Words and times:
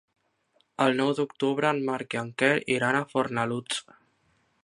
El 0.85 0.95
nou 0.99 1.11
d'octubre 1.19 1.69
en 1.75 1.83
Marc 1.91 2.17
i 2.17 2.21
en 2.23 2.33
Quer 2.43 2.51
iran 2.79 2.99
a 3.01 3.05
Fornalutx. 3.13 3.85